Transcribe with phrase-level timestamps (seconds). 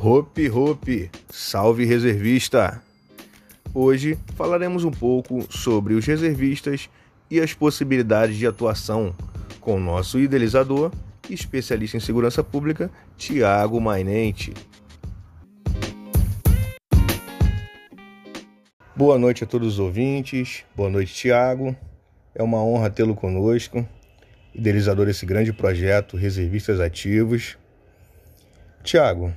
[0.00, 2.80] Hope Hope, salve reservista!
[3.74, 6.88] Hoje falaremos um pouco sobre os reservistas
[7.28, 9.12] e as possibilidades de atuação
[9.60, 10.92] com nosso idealizador
[11.28, 14.54] e especialista em segurança pública, Tiago Mainente.
[18.94, 21.74] Boa noite a todos os ouvintes, boa noite, Tiago.
[22.36, 23.84] É uma honra tê-lo conosco,
[24.54, 27.58] idealizador desse grande projeto Reservistas Ativos.
[28.84, 29.34] Tiago,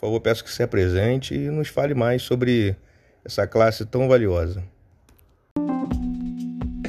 [0.00, 2.74] por favor, peço que se apresente e nos fale mais sobre
[3.22, 4.64] essa classe tão valiosa.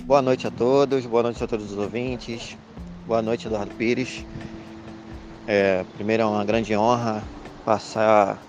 [0.06, 2.58] Boa noite a todos, boa noite a todos os ouvintes,
[3.06, 4.26] boa noite, Eduardo Pires.
[5.46, 7.22] É, primeiro é uma grande honra
[7.66, 8.42] passar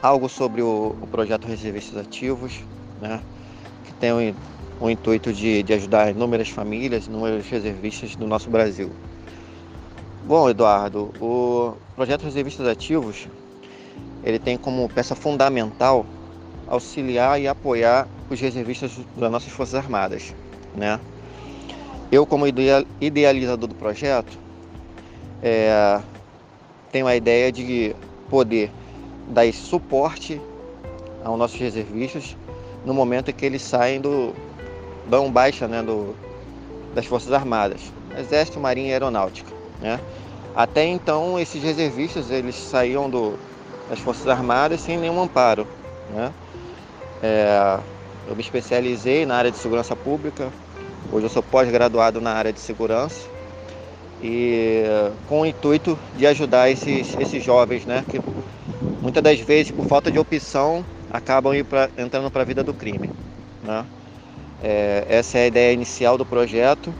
[0.00, 2.64] algo sobre o, o projeto Reservistas Ativos,
[3.02, 3.20] né,
[3.84, 4.34] que tem o,
[4.80, 8.90] o intuito de, de ajudar inúmeras famílias, inúmeros reservistas do nosso Brasil.
[10.24, 13.28] Bom, Eduardo, o projeto Reservistas Ativos
[14.22, 16.04] ele tem como peça fundamental
[16.66, 20.34] auxiliar e apoiar os reservistas das nossas Forças Armadas.
[20.74, 21.00] Né?
[22.12, 24.38] Eu, como idealizador do projeto,
[25.42, 26.00] é,
[26.90, 27.94] tenho a ideia de
[28.28, 28.70] poder
[29.28, 30.40] dar esse suporte
[31.24, 32.36] aos nossos reservistas
[32.84, 34.34] no momento em que eles saem do
[35.08, 36.14] dão baixa né, do,
[36.94, 37.80] das Forças Armadas,
[38.16, 39.50] Exército, Marinha e Aeronáutica.
[39.80, 39.98] Né?
[40.54, 43.38] Até então, esses reservistas eles saíam do,
[43.88, 45.66] das Forças Armadas sem nenhum amparo.
[46.10, 46.32] Né?
[47.22, 47.78] É,
[48.28, 50.48] eu me especializei na área de segurança pública,
[51.10, 53.26] hoje eu sou pós-graduado na área de segurança
[54.22, 54.84] e
[55.28, 58.20] com o intuito de ajudar esses, esses jovens, né, que
[59.00, 63.10] muitas das vezes por falta de opção acabam pra, entrando para a vida do crime.
[63.62, 63.84] Né?
[64.62, 66.92] É, essa é a ideia inicial do projeto.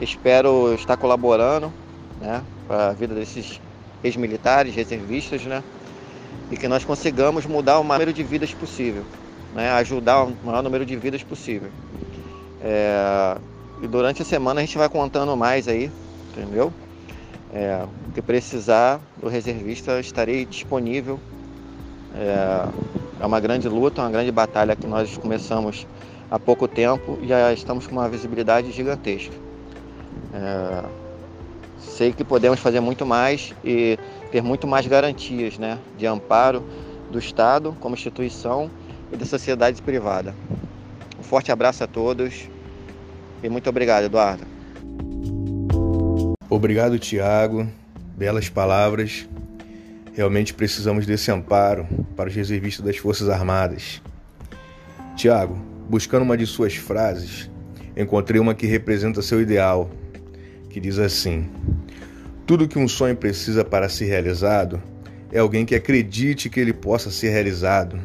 [0.00, 1.72] Espero estar colaborando
[2.20, 3.60] né, para a vida desses
[4.02, 5.62] ex-militares, reservistas, né,
[6.50, 9.04] e que nós consigamos mudar o maior número de vidas possível,
[9.54, 9.70] né?
[9.72, 11.70] ajudar o maior número de vidas possível.
[12.62, 13.36] É...
[13.82, 15.90] E durante a semana a gente vai contando mais aí,
[16.32, 16.72] entendeu?
[17.52, 17.84] É...
[18.08, 21.18] O que precisar do reservista estarei disponível.
[22.14, 22.66] É...
[23.20, 25.86] é uma grande luta, uma grande batalha que nós começamos
[26.30, 29.34] há pouco tempo e já estamos com uma visibilidade gigantesca.
[30.32, 31.03] É...
[31.88, 33.98] Sei que podemos fazer muito mais e
[34.32, 36.64] ter muito mais garantias né, de amparo
[37.10, 38.70] do Estado como instituição
[39.12, 40.34] e da sociedade privada.
[41.18, 42.48] Um forte abraço a todos
[43.42, 44.44] e muito obrigado, Eduardo.
[46.48, 47.66] Obrigado, Tiago.
[48.16, 49.28] Belas palavras.
[50.14, 54.00] Realmente precisamos desse amparo para os reservistas das Forças Armadas.
[55.16, 55.58] Tiago,
[55.88, 57.50] buscando uma de suas frases,
[57.96, 59.90] encontrei uma que representa seu ideal,
[60.70, 61.48] que diz assim:
[62.46, 64.82] tudo que um sonho precisa para ser realizado
[65.32, 67.98] é alguém que acredite que ele possa ser realizado.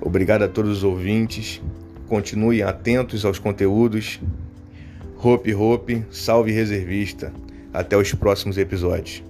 [0.00, 1.60] Obrigado a todos os ouvintes.
[2.06, 4.20] Continuem atentos aos conteúdos.
[5.16, 7.32] Hope Hope, salve reservista.
[7.72, 9.24] Até os próximos episódios.